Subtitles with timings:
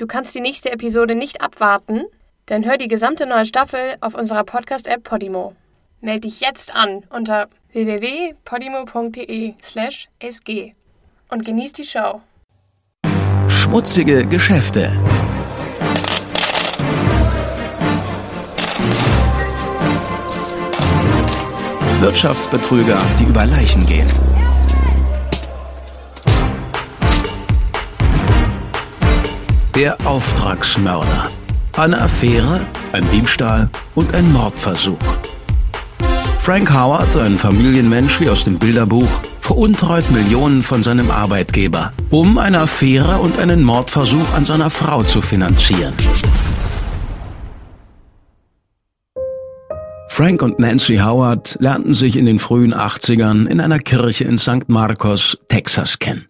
[0.00, 2.04] Du kannst die nächste Episode nicht abwarten?
[2.46, 5.54] Dann hör die gesamte neue Staffel auf unserer Podcast-App Podimo.
[6.00, 10.74] Meld dich jetzt an unter www.podimo.de/sg
[11.28, 12.22] und genieß die Show.
[13.48, 14.90] Schmutzige Geschäfte.
[22.00, 24.08] Wirtschaftsbetrüger, die über Leichen gehen.
[29.74, 31.30] Der Auftragsmörder.
[31.76, 32.60] Eine Affäre,
[32.92, 34.98] ein Diebstahl und ein Mordversuch.
[36.40, 42.60] Frank Howard, ein Familienmensch wie aus dem Bilderbuch, veruntreut Millionen von seinem Arbeitgeber, um eine
[42.60, 45.94] Affäre und einen Mordversuch an seiner Frau zu finanzieren.
[50.08, 54.68] Frank und Nancy Howard lernten sich in den frühen 80ern in einer Kirche in St.
[54.68, 56.29] Marcos, Texas kennen.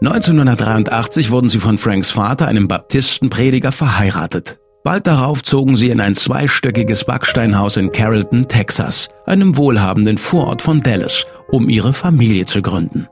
[0.00, 4.58] 1983 wurden sie von Franks Vater, einem Baptistenprediger, verheiratet.
[4.82, 10.82] Bald darauf zogen sie in ein zweistöckiges Backsteinhaus in Carrollton, Texas, einem wohlhabenden Vorort von
[10.82, 13.08] Dallas, um ihre Familie zu gründen.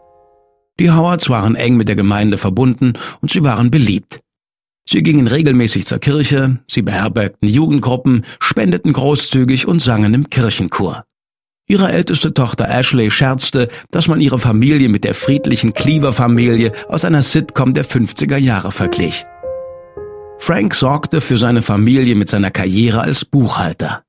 [0.81, 4.21] Die Howards waren eng mit der Gemeinde verbunden und sie waren beliebt.
[4.89, 11.05] Sie gingen regelmäßig zur Kirche, sie beherbergten Jugendgruppen, spendeten großzügig und sangen im Kirchenchor.
[11.69, 17.21] Ihre älteste Tochter Ashley scherzte, dass man ihre Familie mit der friedlichen Cleaver-Familie aus einer
[17.21, 19.27] Sitcom der 50er Jahre verglich.
[20.39, 24.03] Frank sorgte für seine Familie mit seiner Karriere als Buchhalter.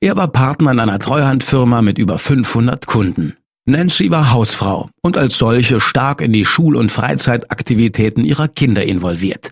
[0.00, 3.36] Er war Partner in einer Treuhandfirma mit über 500 Kunden.
[3.66, 9.50] Nancy war Hausfrau und als solche stark in die Schul- und Freizeitaktivitäten ihrer Kinder involviert.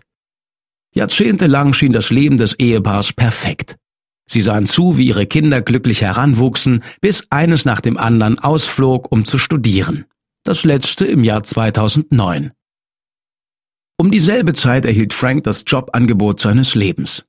[0.95, 3.75] Jahrzehntelang schien das Leben des Ehepaars perfekt.
[4.31, 9.25] Sie sahen zu, wie ihre Kinder glücklich heranwuchsen, bis eines nach dem anderen ausflog, um
[9.25, 10.05] zu studieren.
[10.43, 12.51] Das letzte im Jahr 2009.
[13.97, 17.25] Um dieselbe Zeit erhielt Frank das Jobangebot seines Lebens.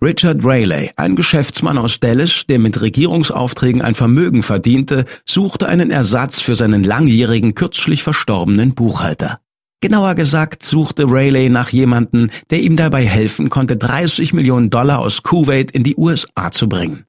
[0.00, 6.40] Richard Rayleigh, ein Geschäftsmann aus Dallas, der mit Regierungsaufträgen ein Vermögen verdiente, suchte einen Ersatz
[6.40, 9.40] für seinen langjährigen, kürzlich verstorbenen Buchhalter.
[9.84, 15.22] Genauer gesagt suchte Rayleigh nach jemanden, der ihm dabei helfen konnte, 30 Millionen Dollar aus
[15.22, 17.04] Kuwait in die USA zu bringen.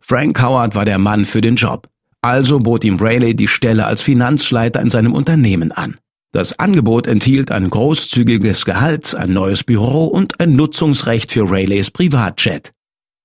[0.00, 1.90] Frank Howard war der Mann für den Job.
[2.22, 5.98] Also bot ihm Rayleigh die Stelle als Finanzleiter in seinem Unternehmen an.
[6.32, 12.72] Das Angebot enthielt ein großzügiges Gehalt, ein neues Büro und ein Nutzungsrecht für Rayleighs Privatjet.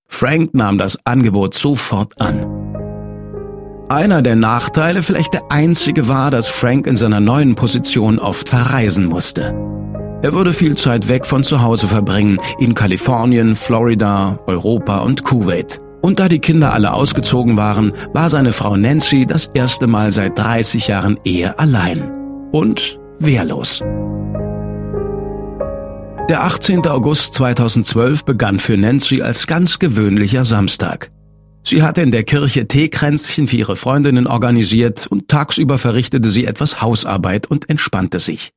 [0.10, 2.61] Frank nahm das Angebot sofort an.
[3.92, 9.04] Einer der Nachteile, vielleicht der einzige war, dass Frank in seiner neuen Position oft verreisen
[9.04, 9.54] musste.
[10.22, 15.80] Er würde viel Zeit weg von zu Hause verbringen, in Kalifornien, Florida, Europa und Kuwait.
[16.00, 20.40] Und da die Kinder alle ausgezogen waren, war seine Frau Nancy das erste Mal seit
[20.40, 22.10] 30 Jahren Ehe allein.
[22.54, 23.84] Und wehrlos.
[26.30, 26.88] Der 18.
[26.88, 31.12] August 2012 begann für Nancy als ganz gewöhnlicher Samstag.
[31.64, 36.82] Sie hatte in der Kirche Teekränzchen für ihre Freundinnen organisiert und tagsüber verrichtete sie etwas
[36.82, 38.52] Hausarbeit und entspannte sich.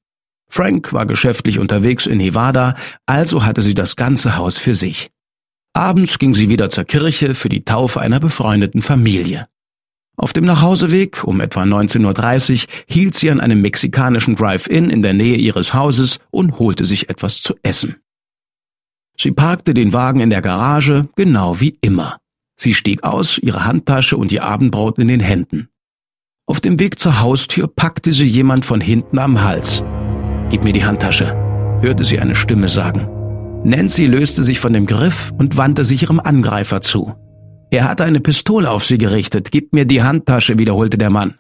[0.48, 2.74] Frank war geschäftlich unterwegs in Nevada,
[3.06, 5.10] also hatte sie das ganze Haus für sich.
[5.74, 9.46] Abends ging sie wieder zur Kirche für die Taufe einer befreundeten Familie.
[10.16, 15.12] Auf dem Nachhauseweg um etwa 19.30 Uhr hielt sie an einem mexikanischen Drive-In in der
[15.12, 17.96] Nähe ihres Hauses und holte sich etwas zu essen.
[19.18, 22.18] Sie parkte den Wagen in der Garage, genau wie immer.
[22.56, 25.68] Sie stieg aus, ihre Handtasche und ihr Abendbrot in den Händen.
[26.46, 29.82] Auf dem Weg zur Haustür packte sie jemand von hinten am Hals.
[30.50, 31.34] Gib mir die Handtasche,
[31.80, 33.08] hörte sie eine Stimme sagen.
[33.64, 37.14] Nancy löste sich von dem Griff und wandte sich ihrem Angreifer zu.
[37.70, 39.50] Er hatte eine Pistole auf sie gerichtet.
[39.50, 41.38] Gib mir die Handtasche, wiederholte der Mann.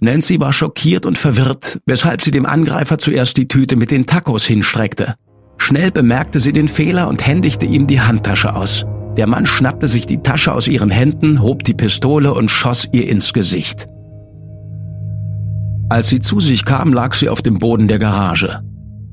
[0.00, 4.44] Nancy war schockiert und verwirrt, weshalb sie dem Angreifer zuerst die Tüte mit den Tacos
[4.44, 5.14] hinstreckte.
[5.56, 8.84] Schnell bemerkte sie den Fehler und händigte ihm die Handtasche aus.
[9.16, 13.08] Der Mann schnappte sich die Tasche aus ihren Händen, hob die Pistole und schoss ihr
[13.08, 13.86] ins Gesicht.
[15.90, 18.60] Als sie zu sich kam, lag sie auf dem Boden der Garage.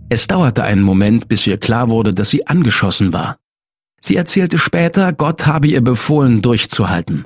[0.08, 3.38] Es dauerte einen Moment, bis ihr klar wurde, dass sie angeschossen war.
[4.00, 7.26] Sie erzählte später, Gott habe ihr befohlen, durchzuhalten.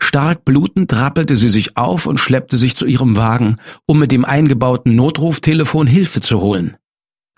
[0.00, 4.24] Stark blutend rappelte sie sich auf und schleppte sich zu ihrem Wagen, um mit dem
[4.24, 6.76] eingebauten Notruftelefon Hilfe zu holen.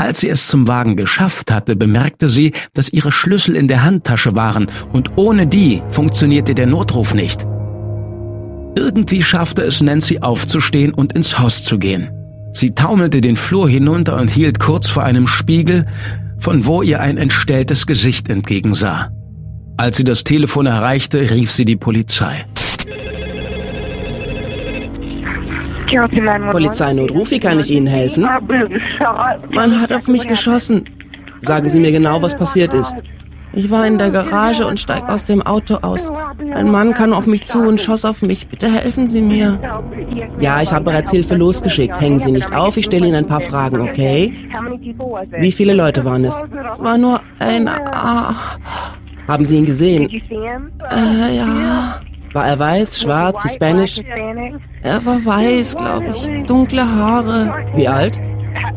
[0.00, 4.34] Als sie es zum Wagen geschafft hatte, bemerkte sie, dass ihre Schlüssel in der Handtasche
[4.34, 7.46] waren und ohne die funktionierte der Notruf nicht.
[8.76, 12.08] Irgendwie schaffte es Nancy aufzustehen und ins Haus zu gehen.
[12.54, 15.84] Sie taumelte den Flur hinunter und hielt kurz vor einem Spiegel,
[16.38, 19.10] von wo ihr ein entstelltes Gesicht entgegensah.
[19.76, 22.46] Als sie das Telefon erreichte, rief sie die Polizei.
[26.50, 28.28] Polizeinotruf, wie kann ich Ihnen helfen?
[29.50, 30.84] Man hat auf mich geschossen.
[31.42, 32.96] Sagen Sie mir genau, was passiert ist.
[33.52, 36.10] Ich war in der Garage und steig aus dem Auto aus.
[36.54, 38.46] Ein Mann kam auf mich zu und schoss auf mich.
[38.46, 39.58] Bitte helfen Sie mir.
[40.38, 42.00] Ja, ich habe bereits Hilfe losgeschickt.
[42.00, 44.32] Hängen Sie nicht auf, ich stelle Ihnen ein paar Fragen, okay?
[45.40, 46.36] Wie viele Leute waren es?
[46.72, 47.68] Es war nur ein...
[47.68, 48.34] Ah.
[49.26, 50.08] Haben Sie ihn gesehen?
[50.10, 52.00] Äh, ja.
[52.32, 54.00] War er weiß, schwarz, hispanisch?
[54.82, 56.46] Er war weiß, glaube ich.
[56.46, 57.52] Dunkle Haare.
[57.74, 58.20] Wie alt?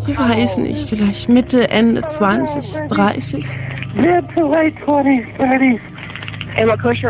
[0.07, 3.45] Ich weiß nicht, vielleicht Mitte, Ende 20, 30?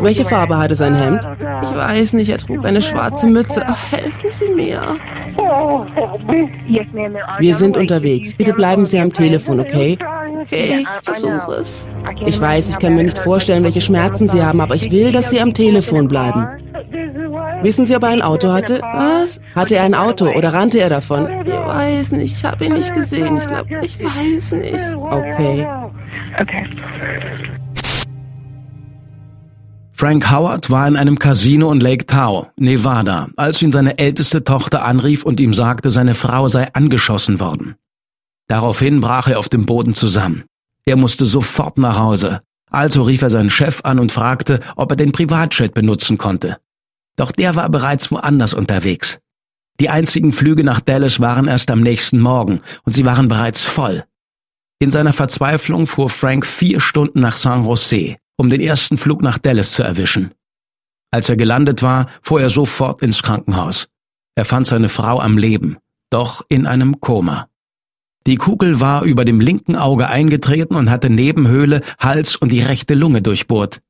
[0.02, 1.28] Welche Farbe hatte sein Hemd?
[1.64, 3.64] Ich weiß nicht, er trug eine schwarze Mütze.
[3.66, 4.80] Ach, helfen Sie mir.
[7.40, 8.34] Wir sind unterwegs.
[8.36, 9.98] Bitte bleiben Sie am Telefon, okay?
[10.44, 11.88] Okay, ich versuche es.
[12.26, 15.30] Ich weiß, ich kann mir nicht vorstellen, welche Schmerzen Sie haben, aber ich will, dass
[15.30, 16.48] Sie am Telefon bleiben.
[17.62, 18.82] Wissen Sie, ob er ein Auto hatte?
[18.82, 19.40] Was?
[19.56, 21.28] Hatte er ein Auto oder rannte er davon?
[21.46, 23.38] Ich weiß nicht, ich habe ihn nicht gesehen.
[23.38, 24.96] Ich glaube, ich weiß nicht.
[24.96, 25.68] Okay.
[26.40, 26.66] Okay.
[29.96, 34.84] Frank Howard war in einem Casino in Lake Tahoe, Nevada, als ihn seine älteste Tochter
[34.84, 37.76] anrief und ihm sagte, seine Frau sei angeschossen worden.
[38.48, 40.44] Daraufhin brach er auf dem Boden zusammen.
[40.86, 42.42] Er musste sofort nach Hause.
[42.70, 46.58] Also rief er seinen Chef an und fragte, ob er den Privatjet benutzen konnte.
[47.16, 49.20] Doch der war bereits woanders unterwegs.
[49.80, 54.04] Die einzigen Flüge nach Dallas waren erst am nächsten Morgen und sie waren bereits voll.
[54.80, 59.38] In seiner Verzweiflung fuhr Frank vier Stunden nach San Jose, um den ersten Flug nach
[59.38, 60.34] Dallas zu erwischen.
[61.12, 63.88] Als er gelandet war, fuhr er sofort ins Krankenhaus.
[64.36, 65.78] Er fand seine Frau am Leben,
[66.10, 67.48] doch in einem Koma.
[68.26, 72.94] Die Kugel war über dem linken Auge eingetreten und hatte Nebenhöhle, Hals und die rechte
[72.94, 73.82] Lunge durchbohrt.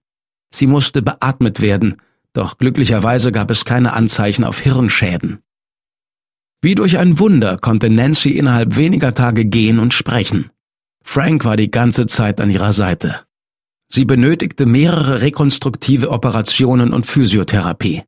[0.51, 1.97] Sie musste beatmet werden,
[2.33, 5.39] doch glücklicherweise gab es keine Anzeichen auf Hirnschäden.
[6.61, 10.49] Wie durch ein Wunder konnte Nancy innerhalb weniger Tage gehen und sprechen.
[11.03, 13.21] Frank war die ganze Zeit an ihrer Seite.
[13.87, 18.03] Sie benötigte mehrere rekonstruktive Operationen und Physiotherapie.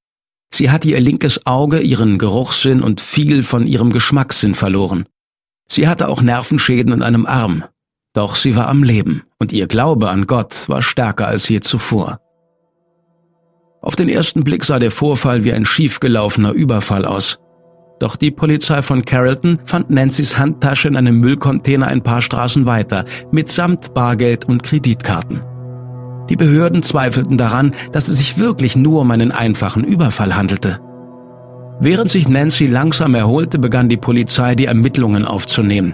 [0.52, 5.06] Sie hatte ihr linkes Auge, ihren Geruchssinn und viel von ihrem Geschmackssinn verloren.
[5.76, 7.66] Sie hatte auch Nervenschäden in einem Arm.
[8.14, 12.22] Doch sie war am Leben und ihr Glaube an Gott war stärker als je zuvor.
[13.82, 17.40] Auf den ersten Blick sah der Vorfall wie ein schiefgelaufener Überfall aus.
[18.00, 23.04] Doch die Polizei von Carrollton fand Nancy's Handtasche in einem Müllcontainer ein paar Straßen weiter,
[23.32, 25.42] mitsamt Bargeld und Kreditkarten.
[26.30, 30.80] Die Behörden zweifelten daran, dass es sich wirklich nur um einen einfachen Überfall handelte.
[31.80, 35.94] Während sich Nancy langsam erholte, begann die Polizei die Ermittlungen aufzunehmen.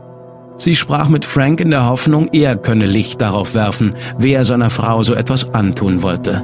[0.56, 5.02] Sie sprach mit Frank in der Hoffnung, er könne Licht darauf werfen, wer seiner Frau
[5.02, 6.44] so etwas antun wollte.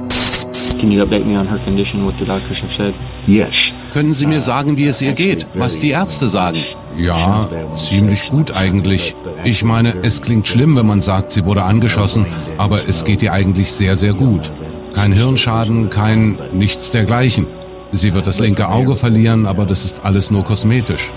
[3.92, 6.58] Können Sie mir sagen, wie es ihr geht, was die Ärzte sagen?
[6.96, 9.14] Ja, ziemlich gut eigentlich.
[9.44, 12.26] Ich meine, es klingt schlimm, wenn man sagt, sie wurde angeschossen,
[12.56, 14.52] aber es geht ihr eigentlich sehr, sehr gut.
[14.94, 17.46] Kein Hirnschaden, kein nichts dergleichen.
[17.90, 21.12] Sie wird das linke Auge verlieren, aber das ist alles nur kosmetisch.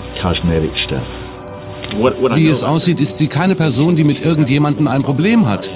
[2.34, 5.70] Wie es aussieht, ist sie keine Person, die mit irgendjemandem ein Problem hat.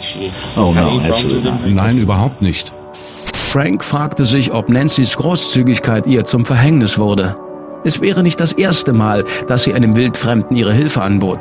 [0.57, 2.73] Oh, Nein, überhaupt nicht.
[3.35, 7.37] Frank fragte sich, ob Nancy's Großzügigkeit ihr zum Verhängnis wurde.
[7.85, 11.41] Es wäre nicht das erste Mal, dass sie einem Wildfremden ihre Hilfe anbot.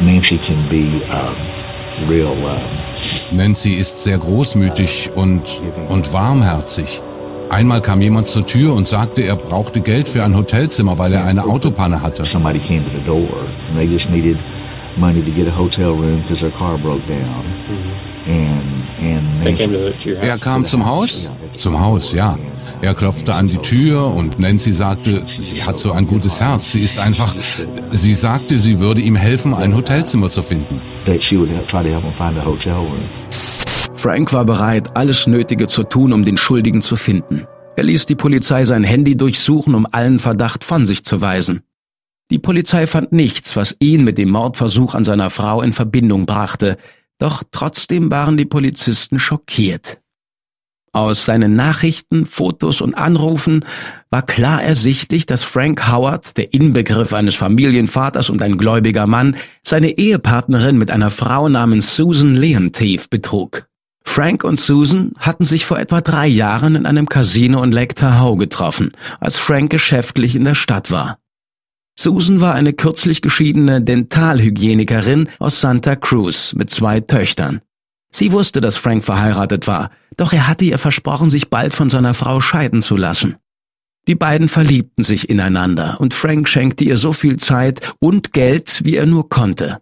[0.00, 1.00] Nancy can be
[2.08, 2.60] real.
[3.30, 7.02] Nancy ist sehr großmütig und und warmherzig.
[7.52, 11.26] Einmal kam jemand zur Tür und sagte, er brauchte Geld für ein Hotelzimmer, weil er
[11.26, 12.24] eine Autopanne hatte.
[12.32, 14.38] Somebody came to the door and they just needed
[14.96, 17.44] money to get a hotel room because their car broke down.
[20.22, 21.30] Er kam zum Haus?
[21.56, 22.38] Zum Haus, ja.
[22.80, 26.72] Er klopfte an die Tür und Nancy sagte, sie hat so ein gutes Herz.
[26.72, 27.34] Sie ist einfach,
[27.90, 30.80] sie sagte, sie würde ihm helfen, ein Hotelzimmer zu finden.
[34.02, 37.46] Frank war bereit, alles Nötige zu tun, um den Schuldigen zu finden.
[37.76, 41.62] Er ließ die Polizei sein Handy durchsuchen, um allen Verdacht von sich zu weisen.
[42.28, 46.78] Die Polizei fand nichts, was ihn mit dem Mordversuch an seiner Frau in Verbindung brachte,
[47.18, 50.00] doch trotzdem waren die Polizisten schockiert.
[50.90, 53.64] Aus seinen Nachrichten, Fotos und Anrufen
[54.10, 59.96] war klar ersichtlich, dass Frank Howard, der Inbegriff eines Familienvaters und ein gläubiger Mann, seine
[59.96, 63.68] Ehepartnerin mit einer Frau namens Susan Leontief betrug.
[64.04, 68.36] Frank und Susan hatten sich vor etwa drei Jahren in einem Casino in Lake Tahoe
[68.36, 71.18] getroffen, als Frank geschäftlich in der Stadt war.
[71.98, 77.60] Susan war eine kürzlich geschiedene Dentalhygienikerin aus Santa Cruz mit zwei Töchtern.
[78.10, 82.14] Sie wusste, dass Frank verheiratet war, doch er hatte ihr versprochen, sich bald von seiner
[82.14, 83.36] Frau scheiden zu lassen.
[84.08, 88.96] Die beiden verliebten sich ineinander und Frank schenkte ihr so viel Zeit und Geld, wie
[88.96, 89.80] er nur konnte.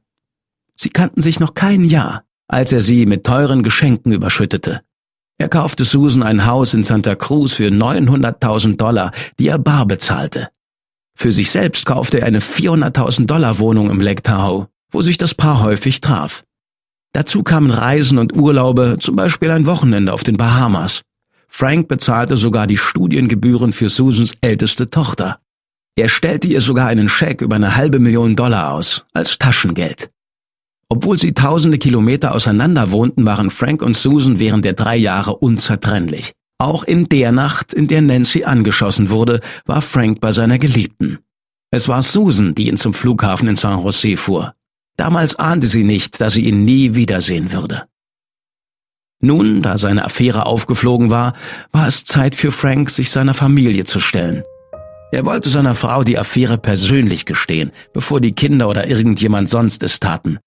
[0.77, 4.83] Sie kannten sich noch kein Jahr, als er sie mit teuren Geschenken überschüttete.
[5.39, 10.49] Er kaufte Susan ein Haus in Santa Cruz für 900.000 Dollar, die er bar bezahlte.
[11.17, 15.35] Für sich selbst kaufte er eine 400.000 Dollar Wohnung im Lake Tahoe, wo sich das
[15.35, 16.45] Paar häufig traf.
[17.13, 21.03] Dazu kamen Reisen und Urlaube, zum Beispiel ein Wochenende auf den Bahamas.
[21.49, 25.41] Frank bezahlte sogar die Studiengebühren für Susans älteste Tochter.
[25.97, 30.11] Er stellte ihr sogar einen Scheck über eine halbe Million Dollar aus, als Taschengeld.
[30.93, 36.33] Obwohl sie tausende Kilometer auseinander wohnten, waren Frank und Susan während der drei Jahre unzertrennlich.
[36.59, 41.21] Auch in der Nacht, in der Nancy angeschossen wurde, war Frank bei seiner Geliebten.
[41.71, 44.55] Es war Susan, die ihn zum Flughafen in San Jose fuhr.
[44.97, 47.85] Damals ahnte sie nicht, dass sie ihn nie wiedersehen würde.
[49.23, 51.35] Nun, da seine Affäre aufgeflogen war,
[51.71, 54.43] war es Zeit für Frank, sich seiner Familie zu stellen.
[55.13, 60.01] Er wollte seiner Frau die Affäre persönlich gestehen, bevor die Kinder oder irgendjemand sonst es
[60.01, 60.39] taten.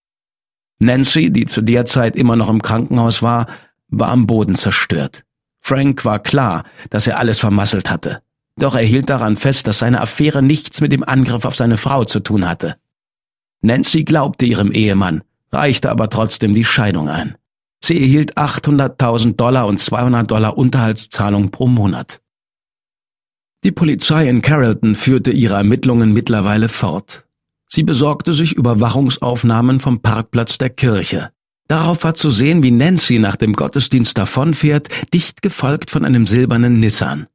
[0.79, 3.47] Nancy, die zu der Zeit immer noch im Krankenhaus war,
[3.87, 5.23] war am Boden zerstört.
[5.59, 8.21] Frank war klar, dass er alles vermasselt hatte.
[8.57, 12.05] Doch er hielt daran fest, dass seine Affäre nichts mit dem Angriff auf seine Frau
[12.05, 12.75] zu tun hatte.
[13.61, 17.37] Nancy glaubte ihrem Ehemann, reichte aber trotzdem die Scheidung ein.
[17.83, 22.21] Sie erhielt 800.000 Dollar und 200 Dollar Unterhaltszahlung pro Monat.
[23.63, 27.25] Die Polizei in Carrollton führte ihre Ermittlungen mittlerweile fort.
[27.75, 31.31] Sie besorgte sich Überwachungsaufnahmen vom Parkplatz der Kirche.
[31.67, 36.79] Darauf war zu sehen, wie Nancy nach dem Gottesdienst davonfährt, dicht gefolgt von einem silbernen
[36.79, 37.25] Nissan.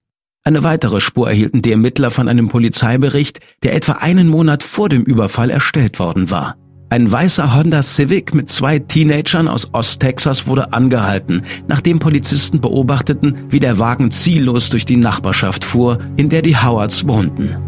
[0.44, 5.02] Eine weitere Spur erhielten die Ermittler von einem Polizeibericht, der etwa einen Monat vor dem
[5.02, 6.54] Überfall erstellt worden war.
[6.88, 13.58] Ein weißer Honda Civic mit zwei Teenagern aus Osttexas wurde angehalten, nachdem Polizisten beobachteten, wie
[13.58, 17.67] der Wagen ziellos durch die Nachbarschaft fuhr, in der die Howards wohnten.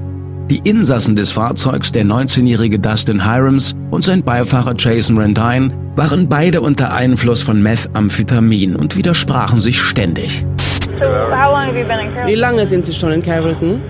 [0.50, 6.61] Die Insassen des Fahrzeugs, der 19-jährige Dustin Hirams und sein Beifahrer Jason Rendine, waren beide
[6.61, 10.45] unter Einfluss von Methamphetamin und widersprachen sich ständig.
[12.26, 13.80] Wie lange sind Sie schon in Carrollton?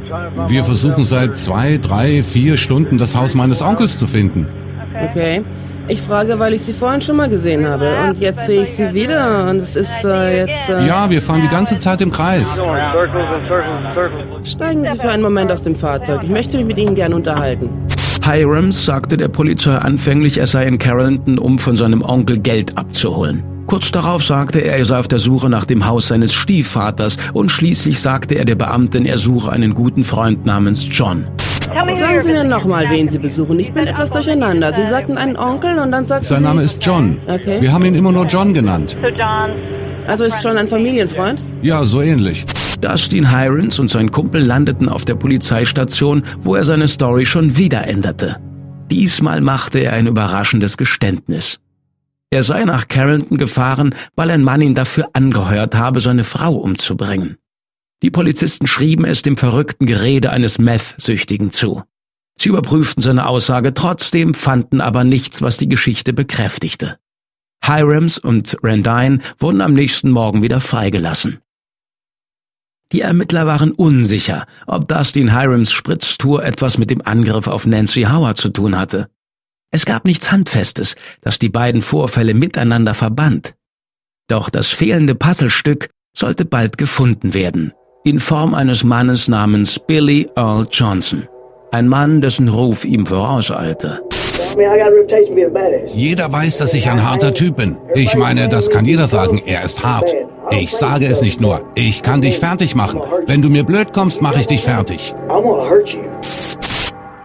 [0.49, 4.47] Wir versuchen seit zwei, drei, vier Stunden das Haus meines Onkels zu finden.
[5.02, 5.43] Okay.
[5.91, 8.95] Ich frage, weil ich Sie vorhin schon mal gesehen habe und jetzt sehe ich Sie
[8.95, 10.69] wieder und es ist äh, jetzt...
[10.69, 12.63] Äh ja, wir fahren die ganze Zeit im Kreis.
[14.45, 16.21] Steigen Sie für einen Moment aus dem Fahrzeug.
[16.23, 17.71] Ich möchte mich mit Ihnen gern unterhalten.
[18.23, 23.43] Hirams sagte der Polizei anfänglich, er sei in Carrollton, um von seinem Onkel Geld abzuholen.
[23.67, 27.51] Kurz darauf sagte er, er sei auf der Suche nach dem Haus seines Stiefvaters und
[27.51, 31.27] schließlich sagte er der Beamtin, er suche einen guten Freund namens John.
[31.95, 33.59] Sagen Sie mir nochmal, wen Sie besuchen.
[33.61, 34.73] Ich bin etwas durcheinander.
[34.73, 36.45] Sie sagten einen Onkel und dann sagten Sein Sie...
[36.45, 37.19] Name ist John.
[37.27, 37.61] Okay.
[37.61, 38.99] Wir haben ihn immer nur John genannt.
[40.07, 41.45] Also ist John ein Familienfreund?
[41.62, 42.45] Ja, so ähnlich.
[42.81, 47.87] Dustin Hirons und sein Kumpel landeten auf der Polizeistation, wo er seine Story schon wieder
[47.87, 48.37] änderte.
[48.91, 51.61] Diesmal machte er ein überraschendes Geständnis.
[52.31, 57.37] Er sei nach Carrington gefahren, weil ein Mann ihn dafür angeheuert habe, seine Frau umzubringen.
[58.02, 61.83] Die Polizisten schrieben es dem verrückten Gerede eines Meth-Süchtigen zu.
[62.38, 66.99] Sie überprüften seine Aussage trotzdem, fanden aber nichts, was die Geschichte bekräftigte.
[67.62, 71.40] Hirams und Randine wurden am nächsten Morgen wieder freigelassen.
[72.92, 78.38] Die Ermittler waren unsicher, ob Dustin Hirams Spritztour etwas mit dem Angriff auf Nancy Howard
[78.38, 79.11] zu tun hatte.
[79.71, 83.54] Es gab nichts Handfestes, das die beiden Vorfälle miteinander verband.
[84.26, 87.73] Doch das fehlende Puzzlestück sollte bald gefunden werden,
[88.04, 91.28] in Form eines Mannes namens Billy Earl Johnson.
[91.71, 94.02] Ein Mann, dessen Ruf ihm vorauseilte.
[95.95, 97.76] Jeder weiß, dass ich ein harter Typ bin.
[97.95, 100.14] Ich meine, das kann jeder sagen, er ist hart.
[100.50, 103.00] Ich sage es nicht nur, ich kann dich fertig machen.
[103.26, 105.14] Wenn du mir blöd kommst, mache ich dich fertig.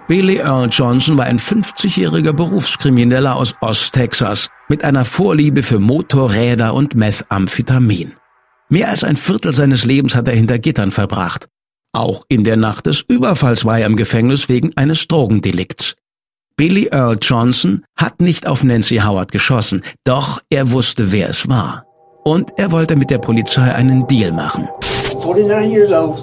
[0.07, 6.93] Billy Earl Johnson war ein 50-jähriger Berufskrimineller aus Osttexas mit einer Vorliebe für Motorräder und
[6.93, 8.13] Methamphetamin.
[8.67, 11.47] Mehr als ein Viertel seines Lebens hat er hinter Gittern verbracht.
[11.93, 15.95] Auch in der Nacht des Überfalls war er im Gefängnis wegen eines Drogendelikts.
[16.57, 21.85] Billy Earl Johnson hat nicht auf Nancy Howard geschossen, doch er wusste, wer es war.
[22.23, 24.67] Und er wollte mit der Polizei einen Deal machen.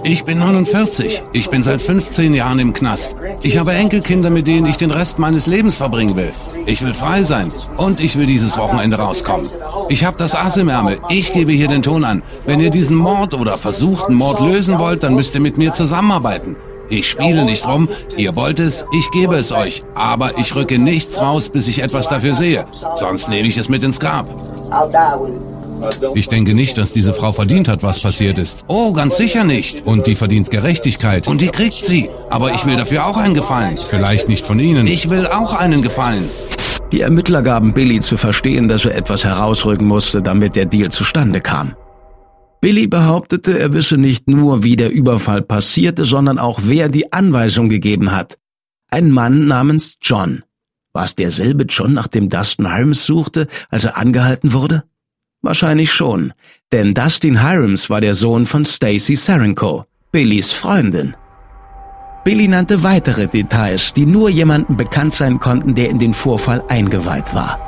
[0.05, 1.23] Ich bin 49.
[1.33, 3.15] Ich bin seit 15 Jahren im Knast.
[3.43, 6.33] Ich habe Enkelkinder, mit denen ich den Rest meines Lebens verbringen will.
[6.67, 9.49] Ich will frei sein und ich will dieses Wochenende rauskommen.
[9.89, 10.99] Ich habe das Ass im Ärmel.
[11.09, 12.23] Ich gebe hier den Ton an.
[12.47, 16.57] Wenn ihr diesen Mord oder versuchten Mord lösen wollt, dann müsst ihr mit mir zusammenarbeiten.
[16.89, 19.83] Ich spiele nicht rum, ihr wollt es, ich gebe es euch.
[19.95, 22.67] Aber ich rücke nichts raus, bis ich etwas dafür sehe.
[22.97, 24.27] Sonst nehme ich es mit ins Grab.
[26.15, 28.65] Ich denke nicht, dass diese Frau verdient hat, was passiert ist.
[28.69, 29.85] Oh, ganz sicher nicht.
[29.87, 31.27] Und die verdient Gerechtigkeit.
[31.27, 32.09] Und die kriegt sie.
[32.31, 33.79] Aber ich will dafür auch einen Gefallen.
[33.87, 34.87] Vielleicht nicht von Ihnen.
[34.87, 36.29] Ich will auch einen Gefallen.
[36.93, 41.41] Die Ermittler gaben Billy zu verstehen, dass er etwas herausrücken musste, damit der Deal zustande
[41.41, 41.75] kam.
[42.61, 47.71] Billy behauptete, er wisse nicht nur, wie der Überfall passierte, sondern auch, wer die Anweisung
[47.71, 48.39] gegeben hat.
[48.91, 50.45] Ein Mann namens John.
[50.93, 54.85] War es derselbe John, nach dem Dustin Hirams suchte, als er angehalten wurde?
[55.41, 56.35] Wahrscheinlich schon,
[56.71, 61.17] denn Dustin Hirams war der Sohn von Stacy Sarenko, Billys Freundin.
[62.25, 67.35] Billy nannte weitere Details, die nur jemandem bekannt sein konnten, der in den Vorfall eingeweiht
[67.35, 67.59] war.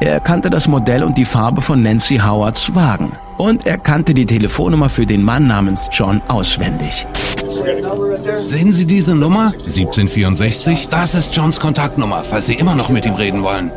[0.00, 3.12] Er kannte das Modell und die Farbe von Nancy Howards Wagen.
[3.36, 7.06] Und er kannte die Telefonnummer für den Mann namens John auswendig.
[8.46, 9.52] Sehen Sie diese Nummer?
[9.52, 10.88] 1764?
[10.90, 13.70] Das ist Johns Kontaktnummer, falls Sie immer noch mit ihm reden wollen.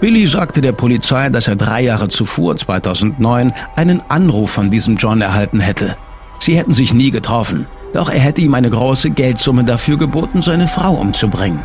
[0.00, 5.22] Billy sagte der Polizei, dass er drei Jahre zuvor, 2009, einen Anruf von diesem John
[5.22, 5.96] erhalten hätte.
[6.38, 7.66] Sie hätten sich nie getroffen.
[7.92, 11.64] Doch er hätte ihm eine große Geldsumme dafür geboten, seine Frau umzubringen.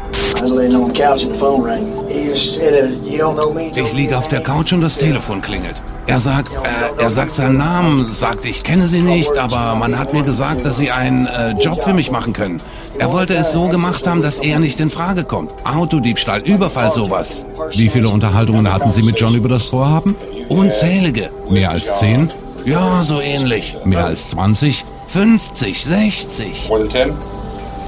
[3.75, 5.82] Ich liege auf der Couch und das Telefon klingelt.
[6.08, 10.13] Er sagt, äh, er sagt seinen Namen, sagt, ich kenne sie nicht, aber man hat
[10.13, 12.62] mir gesagt, dass sie einen äh, Job für mich machen können.
[13.00, 15.51] Er wollte es so gemacht haben, dass er nicht in Frage kommt.
[15.63, 17.46] Autodiebstahl, Überfall, sowas.
[17.72, 20.15] Wie viele Unterhaltungen hatten Sie mit John über das Vorhaben?
[20.48, 21.32] Unzählige.
[21.50, 22.29] Mehr als zehn?
[22.65, 23.75] Ja, so ähnlich.
[23.84, 24.86] Mehr als 20?
[25.07, 26.69] 50, 60.
[26.69, 27.13] More than 10?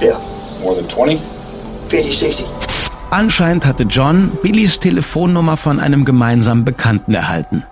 [0.02, 0.18] Yeah.
[0.62, 1.20] More than 20?
[1.88, 2.46] 50, 60.
[3.10, 7.64] Anscheinend hatte John Billys Telefonnummer von einem gemeinsamen Bekannten erhalten.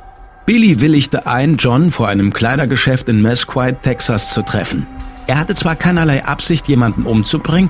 [0.47, 4.87] Billy willigte ein, John vor einem Kleidergeschäft in Mesquite, Texas zu treffen.
[5.27, 7.69] Er hatte zwar keinerlei Absicht, jemanden umzubringen,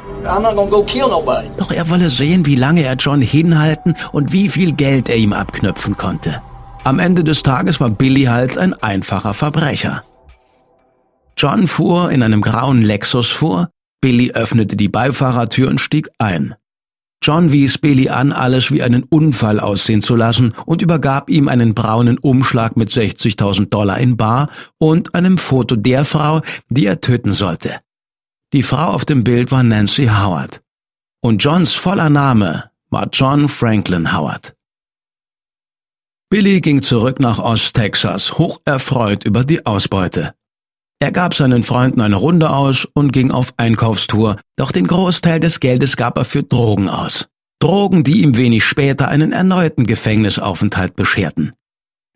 [1.56, 5.32] doch er wolle sehen, wie lange er John hinhalten und wie viel Geld er ihm
[5.32, 6.42] abknüpfen konnte.
[6.84, 10.04] Am Ende des Tages war Billy halt ein einfacher Verbrecher.
[11.38, 16.54] John fuhr in einem grauen Lexus vor, Billy öffnete die Beifahrertür und stieg ein.
[17.22, 21.74] John wies Billy an, alles wie einen Unfall aussehen zu lassen und übergab ihm einen
[21.74, 27.32] braunen Umschlag mit 60.000 Dollar in Bar und einem Foto der Frau, die er töten
[27.32, 27.80] sollte.
[28.52, 30.62] Die Frau auf dem Bild war Nancy Howard.
[31.20, 34.54] Und Johns voller Name war John Franklin Howard.
[36.30, 40.34] Billy ging zurück nach Ost-Texas, hoch erfreut über die Ausbeute.
[40.98, 45.60] Er gab seinen Freunden eine Runde aus und ging auf Einkaufstour, doch den Großteil des
[45.60, 47.28] Geldes gab er für Drogen aus.
[47.58, 51.52] Drogen, die ihm wenig später einen erneuten Gefängnisaufenthalt bescherten.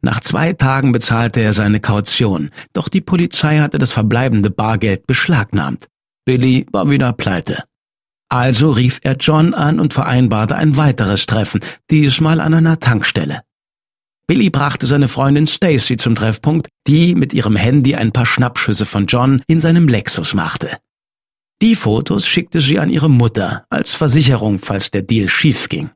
[0.03, 5.89] Nach zwei Tagen bezahlte er seine Kaution, doch die Polizei hatte das verbleibende Bargeld beschlagnahmt.
[6.25, 7.65] Billy war wieder pleite.
[8.31, 13.41] Also rief er John an und vereinbarte ein weiteres Treffen, diesmal an einer Tankstelle.
[14.31, 19.07] Billy brachte seine Freundin Stacy zum Treffpunkt, die mit ihrem Handy ein paar Schnappschüsse von
[19.07, 20.79] John in seinem Lexus machte.
[21.61, 25.91] Die Fotos schickte sie an ihre Mutter als Versicherung, falls der Deal schief ging.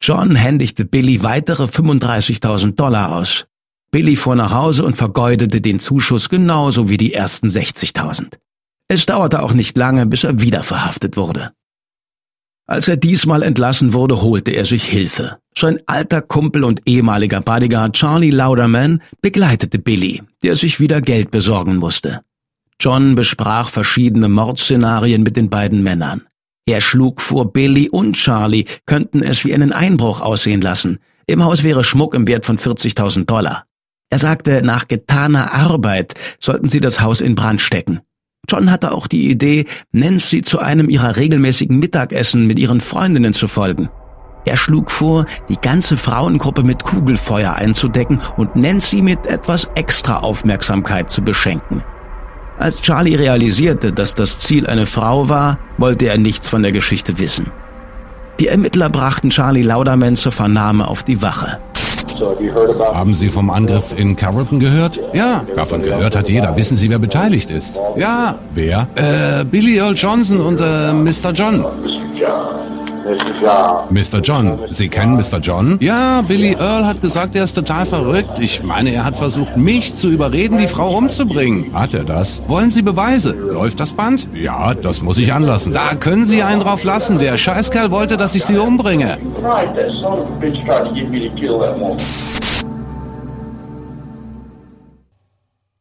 [0.00, 3.46] John händigte Billy weitere 35.000 Dollar aus.
[3.90, 8.38] Billy fuhr nach Hause und vergeudete den Zuschuss genauso wie die ersten 60.000.
[8.86, 11.50] Es dauerte auch nicht lange, bis er wieder verhaftet wurde.
[12.68, 15.40] Als er diesmal entlassen wurde, holte er sich Hilfe.
[15.56, 21.76] Sein alter Kumpel und ehemaliger Bodyguard Charlie Lauderman begleitete Billy, der sich wieder Geld besorgen
[21.76, 22.22] musste.
[22.80, 26.22] John besprach verschiedene Mordszenarien mit den beiden Männern.
[26.66, 30.98] Er schlug vor, Billy und Charlie könnten es wie einen Einbruch aussehen lassen.
[31.26, 33.66] Im Haus wäre Schmuck im Wert von 40.000 Dollar.
[34.10, 38.00] Er sagte, nach getaner Arbeit sollten sie das Haus in Brand stecken.
[38.48, 43.48] John hatte auch die Idee, Nancy zu einem ihrer regelmäßigen Mittagessen mit ihren Freundinnen zu
[43.48, 43.88] folgen.
[44.44, 51.10] Er schlug vor, die ganze Frauengruppe mit Kugelfeuer einzudecken und Nancy mit etwas extra Aufmerksamkeit
[51.10, 51.82] zu beschenken.
[52.58, 57.18] Als Charlie realisierte, dass das Ziel eine Frau war, wollte er nichts von der Geschichte
[57.18, 57.50] wissen.
[58.38, 61.58] Die Ermittler brachten Charlie Lauderman zur Vernahme auf die Wache.
[62.78, 65.00] Haben Sie vom Angriff in Carrollton gehört?
[65.14, 66.56] Ja, davon gehört hat jeder.
[66.56, 67.80] Wissen Sie, wer beteiligt ist?
[67.96, 68.38] Ja.
[68.54, 68.88] Wer?
[68.94, 71.32] Äh, Billy Earl Johnson und äh, Mr.
[71.32, 71.64] John.
[73.90, 74.20] Mr.
[74.22, 74.58] John.
[74.70, 75.38] Sie kennen Mr.
[75.40, 75.78] John?
[75.80, 78.38] Ja, Billy Earl hat gesagt, er ist total verrückt.
[78.38, 81.74] Ich meine, er hat versucht, mich zu überreden, die Frau umzubringen.
[81.74, 82.42] Hat er das?
[82.48, 83.32] Wollen Sie Beweise?
[83.32, 84.28] Läuft das Band?
[84.32, 85.72] Ja, das muss ich anlassen.
[85.72, 87.18] Da können Sie einen drauf lassen.
[87.18, 89.18] Der Scheißkerl wollte, dass ich Sie umbringe.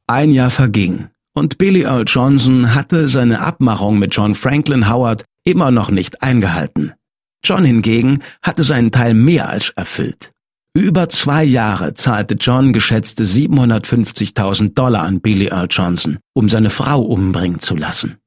[0.07, 5.71] Ein Jahr verging und Billy Earl Johnson hatte seine Abmachung mit John Franklin Howard immer
[5.71, 6.93] noch nicht eingehalten.
[7.43, 10.31] John hingegen hatte seinen Teil mehr als erfüllt.
[10.75, 17.01] Über zwei Jahre zahlte John geschätzte 750.000 Dollar an Billy Earl Johnson, um seine Frau
[17.01, 18.17] umbringen zu lassen.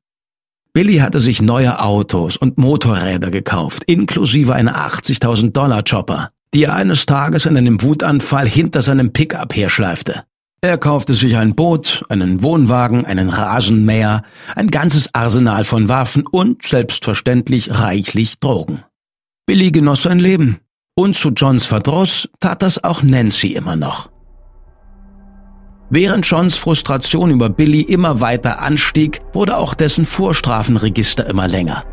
[0.72, 6.74] Billy hatte sich neue Autos und Motorräder gekauft, inklusive einer 80.000 Dollar Chopper, die er
[6.74, 10.24] eines Tages in einem Wutanfall hinter seinem Pickup herschleifte.
[10.60, 14.22] Er kaufte sich ein Boot, einen Wohnwagen, einen Rasenmäher,
[14.54, 18.84] ein ganzes Arsenal von Waffen und selbstverständlich reichlich Drogen.
[19.46, 20.58] Billy genoss sein Leben.
[20.96, 24.10] Und zu Johns Verdruss tat das auch Nancy immer noch.
[25.88, 31.84] Während Johns Frustration über Billy immer weiter anstieg, wurde auch dessen Vorstrafenregister immer länger.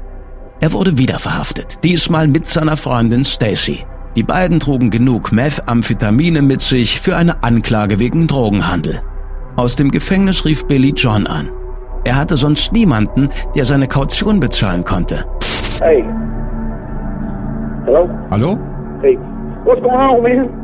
[0.62, 3.86] Er wurde wieder verhaftet, diesmal mit seiner Freundin Stacy.
[4.16, 9.04] Die beiden trugen genug Methamphetamine mit sich für eine Anklage wegen Drogenhandel.
[9.58, 11.52] Aus dem Gefängnis rief Billy John an.
[12.04, 15.26] Er hatte sonst niemanden, der seine Kaution bezahlen konnte.
[15.80, 16.04] Hey.
[17.93, 18.10] Hello?
[18.32, 18.58] Hallo?
[19.03, 19.19] Hey.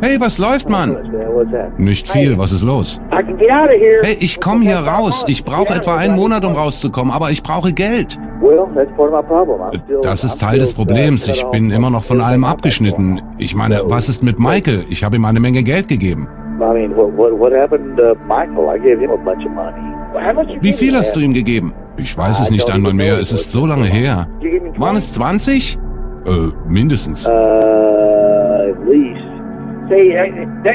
[0.02, 0.98] Hey, was läuft, Mann?
[1.78, 3.00] Nicht viel, was ist los?
[3.12, 5.26] Hey, ich komme hier raus.
[5.28, 8.20] Ich brauche etwa einen Monat, um rauszukommen, aber ich brauche Geld.
[10.02, 11.28] Das ist Teil des Problems.
[11.28, 13.22] Ich bin immer noch von allem abgeschnitten.
[13.38, 14.86] Ich meine, was ist mit Michael?
[14.90, 16.28] Ich habe ihm eine Menge Geld gegeben.
[20.62, 21.74] Wie viel hast du ihm gegeben?
[21.96, 23.20] Ich weiß es nicht einmal mehr.
[23.20, 24.28] Es ist so lange her.
[24.78, 25.80] Waren es 20?
[26.30, 27.28] Äh, mindestens.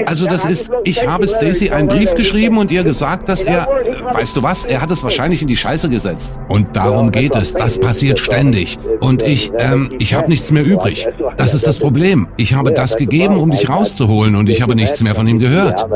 [0.06, 3.68] Also das ist, ich habe Stacy einen Brief geschrieben und ihr gesagt, dass er,
[4.12, 6.40] weißt du was, er hat es wahrscheinlich in die Scheiße gesetzt.
[6.48, 8.76] Und darum geht es, das passiert ständig.
[9.00, 11.06] Und ich, ähm, ich habe nichts mehr übrig.
[11.36, 12.26] Das ist das Problem.
[12.36, 15.86] Ich habe das gegeben, um dich rauszuholen und ich habe nichts mehr von ihm gehört.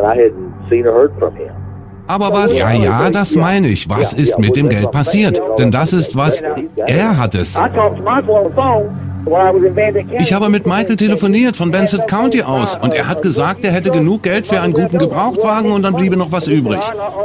[2.06, 2.58] Aber was?
[2.58, 3.90] Ja, ja, das meine ich.
[3.90, 5.42] Was ist mit dem Geld passiert?
[5.58, 6.42] Denn das ist was,
[6.86, 7.60] er hat es.
[10.20, 13.90] Ich habe mit Michael telefoniert von Benson County aus und er hat gesagt, er hätte
[13.90, 16.80] genug Geld für einen guten Gebrauchtwagen und dann bliebe noch was übrig.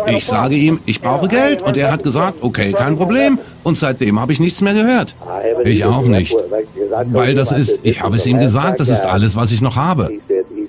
[0.07, 4.19] Ich sage ihm, ich brauche Geld und er hat gesagt, okay, kein Problem und seitdem
[4.19, 5.15] habe ich nichts mehr gehört.
[5.63, 6.35] Ich auch nicht.
[7.07, 10.09] Weil das ist, ich habe es ihm gesagt, das ist alles, was ich noch habe.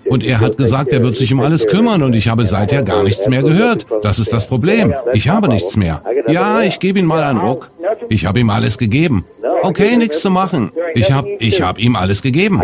[0.06, 3.02] Und er hat gesagt, er wird sich um alles kümmern und ich habe seither gar
[3.02, 3.86] nichts mehr gehört.
[4.02, 4.94] Das ist das Problem.
[5.12, 6.02] Ich habe nichts mehr.
[6.28, 7.70] Ja, ich gebe ihm mal einen Ruck.
[8.08, 9.24] Ich habe ihm alles gegeben.
[9.64, 10.70] Okay, nichts zu machen.
[10.94, 12.60] Ich habe ich hab ihm alles gegeben.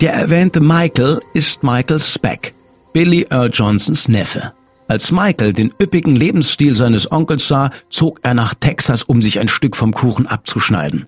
[0.00, 2.52] Der erwähnte Michael ist Michael Speck,
[2.92, 4.52] Billy Earl Johnsons Neffe.
[4.88, 9.48] Als Michael den üppigen Lebensstil seines Onkels sah, zog er nach Texas, um sich ein
[9.48, 11.06] Stück vom Kuchen abzuschneiden.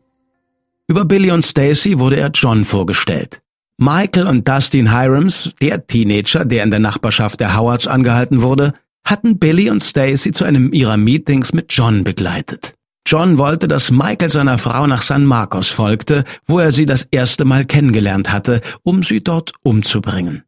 [0.89, 3.43] Über Billy und Stacy wurde er John vorgestellt.
[3.77, 8.73] Michael und Dustin Hirams, der Teenager, der in der Nachbarschaft der Howards angehalten wurde,
[9.05, 12.76] hatten Billy und Stacy zu einem ihrer Meetings mit John begleitet.
[13.07, 17.45] John wollte, dass Michael seiner Frau nach San Marcos folgte, wo er sie das erste
[17.45, 20.43] Mal kennengelernt hatte, um sie dort umzubringen.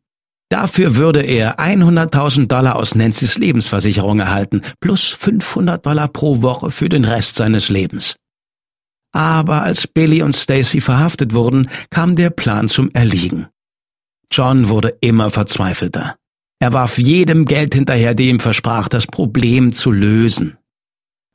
[0.51, 6.89] Dafür würde er 100.000 Dollar aus Nancy's Lebensversicherung erhalten, plus 500 Dollar pro Woche für
[6.89, 8.17] den Rest seines Lebens.
[9.13, 13.47] Aber als Billy und Stacy verhaftet wurden, kam der Plan zum Erliegen.
[14.33, 16.17] John wurde immer verzweifelter.
[16.61, 20.59] Er warf jedem Geld hinterher, dem versprach, das Problem zu lösen.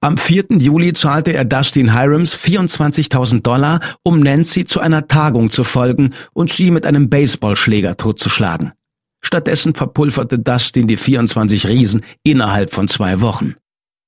[0.03, 0.57] Am 4.
[0.59, 6.51] Juli zahlte er Dustin Hirams 24.000 Dollar, um Nancy zu einer Tagung zu folgen und
[6.51, 8.73] sie mit einem Baseballschläger totzuschlagen.
[9.21, 13.55] Stattdessen verpulverte Dustin die 24 Riesen innerhalb von zwei Wochen.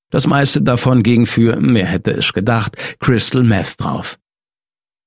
[0.10, 4.20] Das meiste davon ging für, wer hätte es gedacht, Crystal Meth drauf.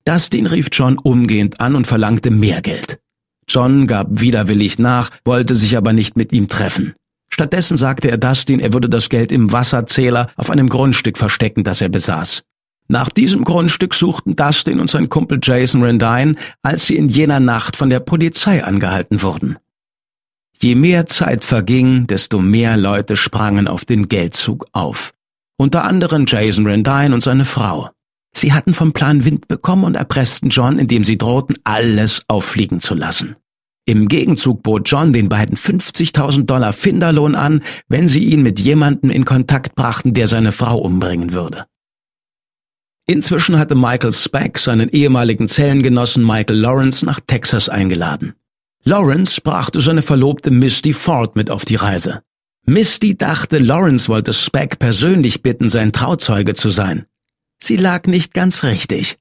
[0.07, 2.99] Dustin rief John umgehend an und verlangte mehr Geld.
[3.47, 6.95] John gab widerwillig nach, wollte sich aber nicht mit ihm treffen.
[7.29, 11.81] Stattdessen sagte er Dustin, er würde das Geld im Wasserzähler auf einem Grundstück verstecken, das
[11.81, 12.43] er besaß.
[12.89, 17.77] Nach diesem Grundstück suchten Dustin und sein Kumpel Jason Rendine, als sie in jener Nacht
[17.77, 19.59] von der Polizei angehalten wurden.
[20.61, 25.13] Je mehr Zeit verging, desto mehr Leute sprangen auf den Geldzug auf.
[25.59, 27.91] Unter anderem Jason Rendine und seine Frau.
[28.33, 32.95] Sie hatten vom Plan Wind bekommen und erpressten John, indem sie drohten, alles auffliegen zu
[32.95, 33.37] lassen.
[33.89, 39.11] Im Gegenzug bot John den beiden 50.000 Dollar Finderlohn an, wenn sie ihn mit jemandem
[39.11, 41.65] in Kontakt brachten, der seine Frau umbringen würde.
[43.07, 48.35] Inzwischen hatte Michael Speck seinen ehemaligen Zellengenossen Michael Lawrence nach Texas eingeladen.
[48.85, 52.21] Lawrence brachte seine Verlobte Misty Ford mit auf die Reise.
[52.67, 57.07] Misty dachte, Lawrence wollte Speck persönlich bitten, sein Trauzeuge zu sein.
[57.59, 59.17] Sie lag nicht ganz richtig.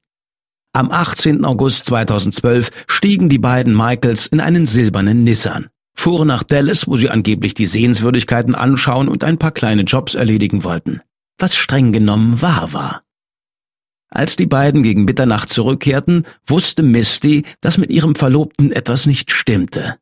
[0.78, 1.44] Am 18.
[1.44, 7.10] August 2012 stiegen die beiden Michaels in einen silbernen Nissan, fuhren nach Dallas, wo sie
[7.10, 11.02] angeblich die Sehenswürdigkeiten anschauen und ein paar kleine Jobs erledigen wollten.
[11.40, 13.02] Was streng genommen wahr war.
[14.12, 19.96] Als die beiden gegen Mitternacht zurückkehrten, wusste Misty, dass mit ihrem Verlobten etwas nicht stimmte.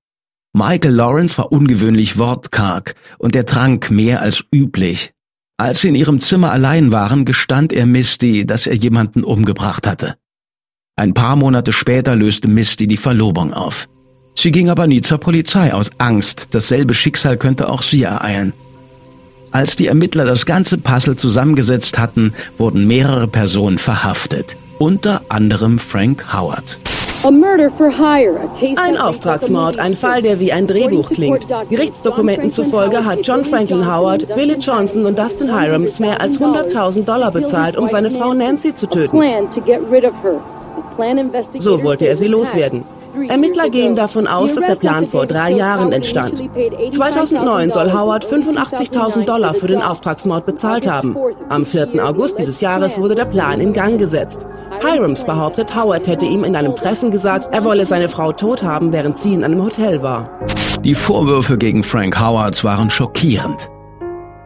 [0.51, 5.13] Michael Lawrence war ungewöhnlich wortkarg und er trank mehr als üblich.
[5.55, 10.17] Als sie in ihrem Zimmer allein waren, gestand er Misty, dass er jemanden umgebracht hatte.
[10.97, 13.89] Ein paar Monate später löste Misty die Verlobung auf.
[14.33, 18.53] Sie ging aber nie zur Polizei aus Angst, dasselbe Schicksal könnte auch sie ereilen.
[19.51, 26.33] Als die Ermittler das ganze Puzzle zusammengesetzt hatten, wurden mehrere Personen verhaftet, unter anderem Frank
[26.33, 26.79] Howard.
[28.77, 31.47] Ein Auftragsmord, ein Fall, der wie ein Drehbuch klingt.
[31.69, 37.31] Gerichtsdokumenten zufolge hat John Franklin Howard, Billy Johnson und Dustin Hirams mehr als 100.000 Dollar
[37.31, 39.17] bezahlt, um seine Frau Nancy zu töten.
[41.59, 42.83] So wollte er sie loswerden.
[43.29, 46.43] Ermittler gehen davon aus, dass der Plan vor drei Jahren entstand.
[46.91, 51.15] 2009 soll Howard 85.000 Dollar für den Auftragsmord bezahlt haben.
[51.49, 52.05] Am 4.
[52.05, 54.45] August dieses Jahres wurde der Plan in Gang gesetzt.
[54.81, 58.91] Hirams behauptet, Howard hätte ihm in einem Treffen gesagt, er wolle seine Frau tot haben,
[58.91, 60.29] während sie in einem Hotel war.
[60.83, 63.69] Die Vorwürfe gegen Frank Howard waren schockierend.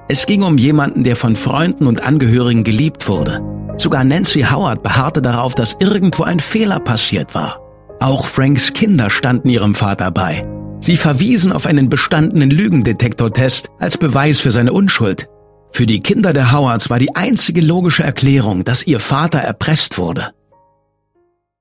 [0.08, 3.42] Es ging um jemanden, der von Freunden und Angehörigen geliebt wurde.
[3.80, 7.62] Sogar Nancy Howard beharrte darauf, dass irgendwo ein Fehler passiert war.
[8.02, 10.46] Auch Franks Kinder standen ihrem Vater bei.
[10.82, 15.30] Sie verwiesen auf einen bestandenen Lügendetektortest als Beweis für seine Unschuld.
[15.72, 20.34] Für die Kinder der Howards war die einzige logische Erklärung, dass ihr Vater erpresst wurde.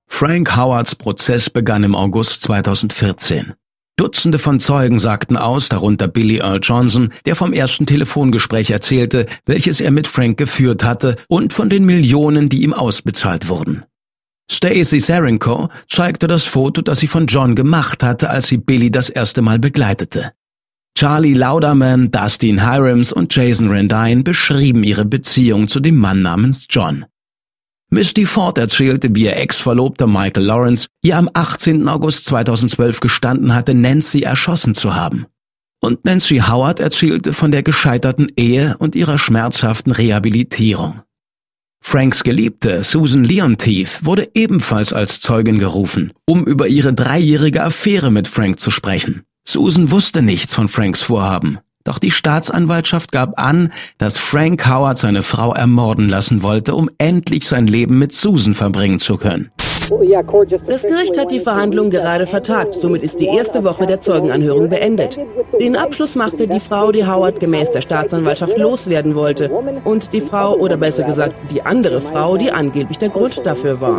[0.09, 3.55] Frank Howards Prozess begann im August 2014.
[3.99, 9.81] Dutzende von Zeugen sagten aus, darunter Billy Earl Johnson, der vom ersten Telefongespräch erzählte, welches
[9.81, 13.85] er mit Frank geführt hatte und von den Millionen, die ihm ausbezahlt wurden.
[14.51, 19.11] Stacey Sarenko zeigte das Foto, das sie von John gemacht hatte, als sie Billy das
[19.11, 20.33] erste Mal begleitete.
[20.97, 27.05] Charlie Lauderman, Dustin Hirams und Jason Rendine beschrieben ihre Beziehung zu dem Mann namens John.
[27.91, 31.89] Misty Ford erzählte, wie ihr Ex-Verlobter Michael Lawrence ihr am 18.
[31.89, 35.27] August 2012 gestanden hatte, Nancy erschossen zu haben.
[35.81, 41.01] Und Nancy Howard erzählte von der gescheiterten Ehe und ihrer schmerzhaften Rehabilitierung.
[41.81, 48.29] Franks Geliebte Susan Leontief wurde ebenfalls als Zeugin gerufen, um über ihre dreijährige Affäre mit
[48.29, 49.23] Frank zu sprechen.
[49.47, 55.23] Susan wusste nichts von Franks Vorhaben, doch die Staatsanwaltschaft gab an, dass Frank Howard seine
[55.23, 59.51] Frau ermorden lassen wollte, um endlich sein Leben mit Susan verbringen zu können.
[60.67, 65.19] Das Gericht hat die Verhandlung gerade vertagt, somit ist die erste Woche der Zeugenanhörung beendet.
[65.59, 69.51] Den Abschluss machte die Frau, die Howard gemäß der Staatsanwaltschaft loswerden wollte,
[69.85, 73.99] und die Frau, oder besser gesagt die andere Frau, die angeblich der Grund dafür war.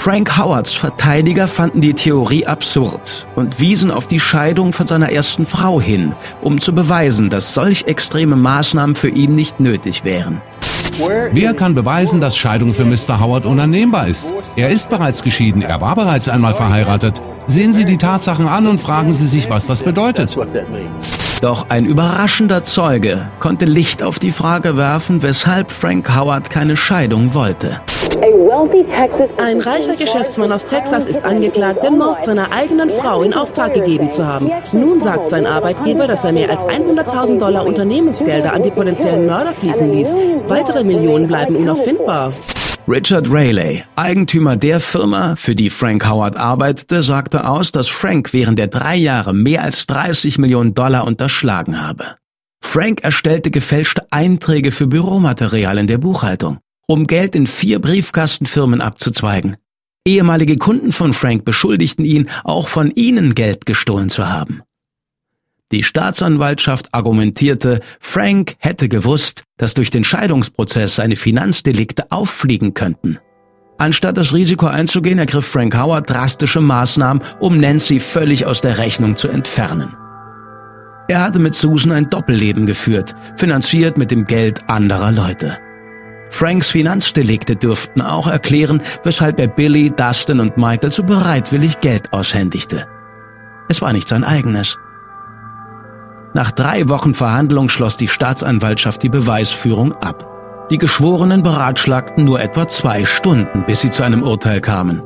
[0.00, 5.44] Frank Howards Verteidiger fanden die Theorie absurd und wiesen auf die Scheidung von seiner ersten
[5.44, 10.40] Frau hin, um zu beweisen, dass solch extreme Maßnahmen für ihn nicht nötig wären.
[11.32, 13.20] Wer kann beweisen, dass Scheidung für Mr.
[13.20, 14.32] Howard unannehmbar ist?
[14.56, 17.20] Er ist bereits geschieden, er war bereits einmal verheiratet.
[17.46, 20.34] Sehen Sie die Tatsachen an und fragen Sie sich, was das bedeutet.
[21.42, 27.34] Doch ein überraschender Zeuge konnte Licht auf die Frage werfen, weshalb Frank Howard keine Scheidung
[27.34, 27.82] wollte.
[29.38, 34.12] Ein reicher Geschäftsmann aus Texas ist angeklagt, den Mord seiner eigenen Frau in Auftrag gegeben
[34.12, 34.50] zu haben.
[34.72, 39.52] Nun sagt sein Arbeitgeber, dass er mehr als 100.000 Dollar Unternehmensgelder an die potenziellen Mörder
[39.52, 40.14] fließen ließ.
[40.48, 42.32] Weitere Millionen bleiben unauffindbar.
[42.88, 48.58] Richard Rayleigh, Eigentümer der Firma, für die Frank Howard arbeitete, sagte aus, dass Frank während
[48.58, 52.16] der drei Jahre mehr als 30 Millionen Dollar unterschlagen habe.
[52.62, 56.58] Frank erstellte gefälschte Einträge für Büromaterial in der Buchhaltung,
[56.90, 59.56] um Geld in vier Briefkastenfirmen abzuzweigen.
[60.04, 64.62] Ehemalige Kunden von Frank beschuldigten ihn, auch von ihnen Geld gestohlen zu haben.
[65.70, 73.20] Die Staatsanwaltschaft argumentierte, Frank hätte gewusst, dass durch den Scheidungsprozess seine Finanzdelikte auffliegen könnten.
[73.78, 79.16] Anstatt das Risiko einzugehen, ergriff Frank Howard drastische Maßnahmen, um Nancy völlig aus der Rechnung
[79.16, 79.94] zu entfernen.
[81.06, 85.56] Er hatte mit Susan ein Doppelleben geführt, finanziert mit dem Geld anderer Leute.
[86.30, 92.86] Franks Finanzdelikte dürften auch erklären, weshalb er Billy, Dustin und Michael so bereitwillig Geld aushändigte.
[93.68, 94.78] Es war nicht sein eigenes.
[96.32, 100.68] Nach drei Wochen Verhandlung schloss die Staatsanwaltschaft die Beweisführung ab.
[100.70, 105.02] Die Geschworenen beratschlagten nur etwa zwei Stunden, bis sie zu einem Urteil kamen.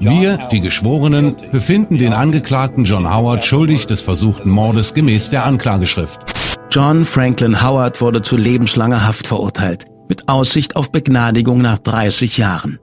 [0.00, 6.29] Wir, die Geschworenen, befinden den Angeklagten John Howard schuldig des versuchten Mordes gemäß der Anklageschrift.
[6.72, 12.78] John Franklin Howard wurde zu lebenslanger Haft verurteilt, mit Aussicht auf Begnadigung nach 30 Jahren.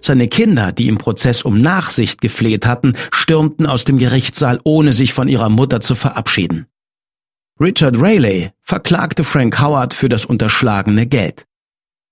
[0.00, 5.12] Seine Kinder, die im Prozess um Nachsicht gefleht hatten, stürmten aus dem Gerichtssaal, ohne sich
[5.12, 6.66] von ihrer Mutter zu verabschieden.
[7.60, 11.46] Richard Rayleigh verklagte Frank Howard für das unterschlagene Geld.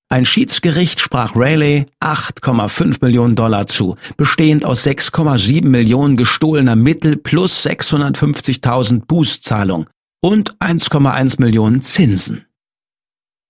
[0.09, 7.65] Ein Schiedsgericht sprach Rayleigh 8,5 Millionen Dollar zu, bestehend aus 6,7 Millionen gestohlener Mittel plus
[7.65, 9.87] 650.000 Bußzahlung
[10.25, 12.47] und 1,1 Millionen Zinsen.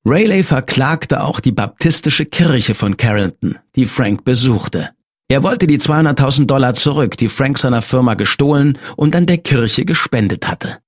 [0.04, 4.90] Rayleigh verklagte auch die baptistische Kirche von Carrollton, die Frank besuchte.
[5.28, 9.84] Er wollte die 200.000 Dollar zurück, die Frank seiner Firma gestohlen und an der Kirche
[9.84, 10.78] gespendet hatte.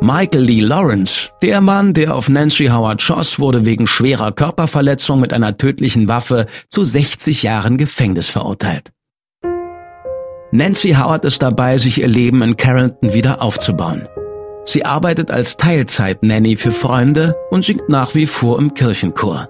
[0.00, 5.34] Michael Lee Lawrence, der Mann, der auf Nancy Howard schoss, wurde wegen schwerer Körperverletzung mit
[5.34, 8.93] einer tödlichen Waffe zu 60 Jahren Gefängnis verurteilt.
[10.54, 14.06] Nancy Howard ist dabei, sich ihr Leben in Carrollton wieder aufzubauen.
[14.64, 19.48] Sie arbeitet als Teilzeit-Nanny für Freunde und singt nach wie vor im Kirchenchor.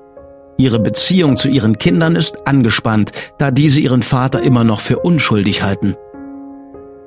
[0.56, 5.62] Ihre Beziehung zu ihren Kindern ist angespannt, da diese ihren Vater immer noch für unschuldig
[5.62, 5.94] halten.